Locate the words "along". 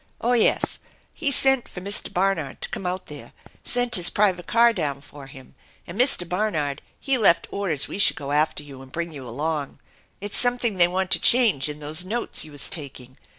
9.29-9.77